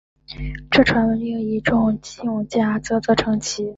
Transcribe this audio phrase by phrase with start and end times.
[0.71, 3.69] 这个传闻令一众用家啧啧称奇！